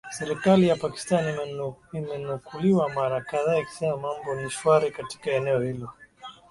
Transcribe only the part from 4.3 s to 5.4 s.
ni shwari katika